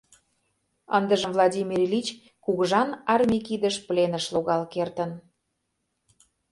[0.97, 2.07] Ындыжым Владимир Ильич
[2.43, 5.11] кугыжан армий кидыш пленыш логал кертын.